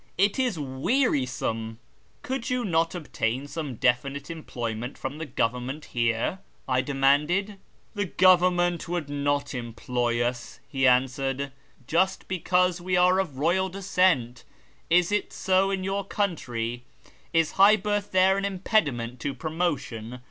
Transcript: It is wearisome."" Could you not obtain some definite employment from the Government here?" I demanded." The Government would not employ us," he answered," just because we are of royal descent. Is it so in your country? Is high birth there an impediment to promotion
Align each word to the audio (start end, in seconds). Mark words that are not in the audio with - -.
It 0.17 0.39
is 0.39 0.57
wearisome."" 0.57 1.77
Could 2.23 2.49
you 2.49 2.65
not 2.65 2.95
obtain 2.95 3.45
some 3.47 3.75
definite 3.75 4.31
employment 4.31 4.97
from 4.97 5.19
the 5.19 5.27
Government 5.27 5.85
here?" 5.85 6.39
I 6.67 6.81
demanded." 6.81 7.59
The 7.93 8.05
Government 8.07 8.89
would 8.89 9.11
not 9.11 9.53
employ 9.53 10.19
us," 10.23 10.59
he 10.67 10.87
answered," 10.87 11.51
just 11.87 12.27
because 12.27 12.81
we 12.81 12.97
are 12.97 13.19
of 13.19 13.37
royal 13.37 13.69
descent. 13.69 14.43
Is 14.89 15.11
it 15.11 15.31
so 15.31 15.69
in 15.69 15.83
your 15.83 16.03
country? 16.03 16.83
Is 17.31 17.51
high 17.51 17.75
birth 17.75 18.11
there 18.11 18.39
an 18.39 18.43
impediment 18.43 19.19
to 19.19 19.35
promotion 19.35 20.19